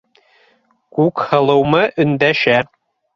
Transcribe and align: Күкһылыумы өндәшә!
Күкһылыумы 0.99 1.83
өндәшә! 2.05 2.57